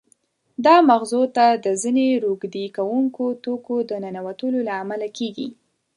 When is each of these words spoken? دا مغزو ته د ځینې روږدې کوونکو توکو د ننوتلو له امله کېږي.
دا 0.65 0.75
مغزو 0.89 1.23
ته 1.35 1.45
د 1.65 1.67
ځینې 1.81 2.05
روږدې 2.23 2.65
کوونکو 2.77 3.25
توکو 3.43 3.75
د 3.89 3.91
ننوتلو 4.03 4.59
له 4.67 4.73
امله 4.81 5.07
کېږي. 5.17 5.47